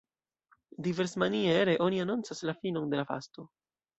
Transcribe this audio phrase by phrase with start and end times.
[0.87, 3.49] Diversmaniere oni anoncas la finon de la fasto.